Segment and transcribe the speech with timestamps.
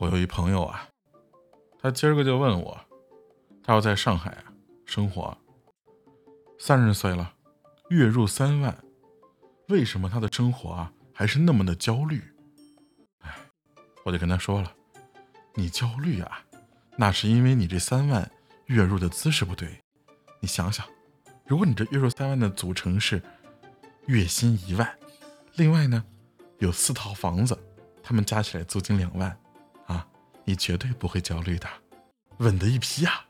[0.00, 0.88] 我有一朋友啊，
[1.78, 2.78] 他今儿个就问我，
[3.62, 4.52] 他要在上海啊
[4.84, 5.36] 生活，
[6.58, 7.32] 三十岁了，
[7.90, 8.76] 月入三万，
[9.68, 12.20] 为什么他的生活啊还是那么的焦虑？
[13.20, 13.32] 哎，
[14.04, 14.72] 我就跟他说了，
[15.54, 16.44] 你焦虑啊，
[16.96, 18.28] 那是因为你这三万
[18.66, 19.80] 月入的姿势不对。
[20.40, 20.84] 你想想，
[21.46, 23.22] 如果你这月入三万的组成是
[24.06, 24.98] 月薪一万，
[25.54, 26.04] 另外呢
[26.58, 27.56] 有四套房子，
[28.02, 29.38] 他们加起来租金两万。
[30.44, 31.68] 你绝对不会焦虑的，
[32.38, 33.23] 稳的一批啊！